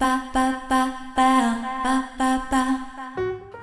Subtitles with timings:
[0.00, 1.58] パパパパ
[2.16, 2.88] パパ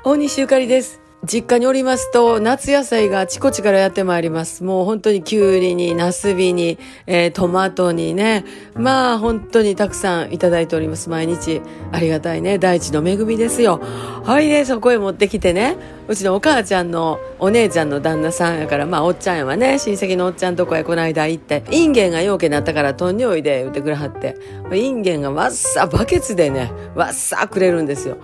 [0.04, 1.00] 大西ゆかりです。
[1.24, 4.62] 実家におりますと、夏野菜があちこちからやってまいります。
[4.66, 6.78] もう本当にきゅうりに、ナスビに、
[7.08, 8.44] えートマトにね。
[8.74, 11.10] まあ本当にたくさんいただいております。
[11.10, 11.62] 毎日。
[11.94, 12.58] ありがたいね。
[12.58, 13.80] 大地の恵みですよ。
[14.26, 15.78] はいね、そこへ持ってきてね。
[16.08, 19.80] うちのお母ちゃんのお姉ちゃんの旦那さんやから、まあおっちゃんやわね。
[19.80, 24.36] 親戚のおっちゃんとこへこないだ行って、インゲンがようけなったからとんにおいで言ってくれはって。
[24.72, 28.18] インゲンがわっさ、バケツでね、わっさくれるんですよ。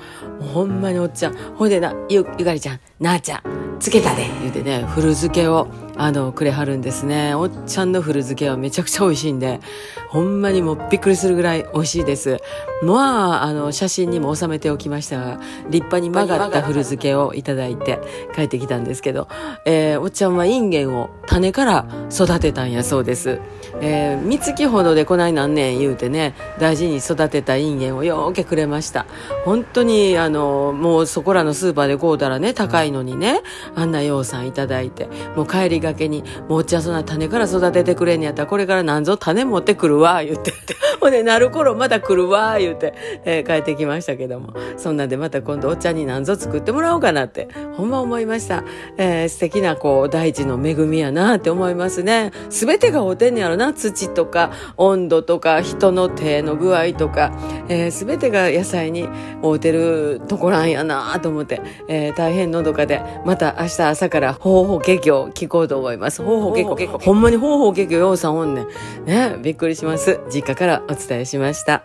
[0.53, 1.33] ほんまにおっちゃん。
[1.55, 3.41] ほいでな、ゆ、ゆかりちゃん、なあちゃん、
[3.79, 5.67] つけたで言うてね、古漬けを、
[6.01, 7.35] あの、くれはるんですね。
[7.35, 9.59] おっちゃんの古漬けはめちゃくちゃ美味しいんで、
[10.09, 12.39] ほんまにもうびっくりするぐらい美味しいです。
[12.81, 17.99] まあ、あの、写真にも収めておきましたが、立派に曲がった古漬けをいただいて
[18.35, 19.27] 帰ってきたんですけど、
[19.65, 23.39] えーおっちゃんはインゲンを種から育てたんやそうです。
[23.79, 29.05] えー、三月ほどでこないなんねん言うてね、大事に育てたインゲンをよーけくれました。
[29.45, 33.43] 本当に、あの、もうそこらのスーパーで買うたらね、高いのにね、
[33.75, 35.07] あんなようさんいただいて、
[35.37, 40.53] もう帰りがけに、もうおっちゃそんな種から育ててくれんやったら、これからなんぞ種持ってくるわ、言って。
[40.99, 44.53] ほんで、なる頃また来るわ、言うて、えー帰ってきましたけども。
[44.75, 48.65] そんなんでまた今度おっちゃんになんぞ作ってもらおうかなって、ほんま思いました。
[48.97, 52.31] えー素敵なこう、大地の恵みやなって思いますね。
[52.49, 53.73] すべてがおてんねやろな。
[53.73, 57.31] 土とか、温度とか、人の手の具合とか、
[57.67, 59.07] えー、すべてが野菜に
[59.41, 66.21] 合うてるとこらんやなと思って、えー大変のどかで、また明日朝から方法結局聞こうと思います。
[66.21, 67.03] 方法結局。
[67.03, 68.67] ほんまに方法結局ようさんおんねん。
[69.05, 70.19] ね、びっくりします。
[70.31, 71.83] 実家からお伝えしました。